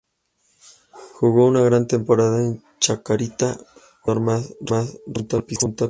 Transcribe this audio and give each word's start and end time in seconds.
Jugo 1.13 1.45
una 1.45 1.61
gran 1.61 1.85
temporada 1.87 2.39
en 2.43 2.63
Chacarita, 2.79 3.55
fue 4.01 4.15
el 4.15 4.19
jugador 4.19 4.21
mas 4.23 4.49
regular 4.61 4.87
junto 5.13 5.37
a 5.37 5.41
Pisano. 5.45 5.75